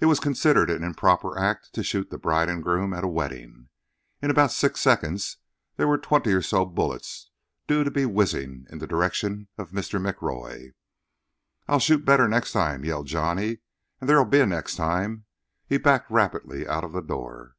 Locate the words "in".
4.20-4.28, 8.70-8.78